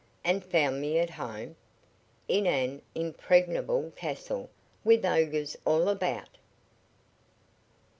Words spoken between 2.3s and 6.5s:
an impregnable castle, with ogres all about."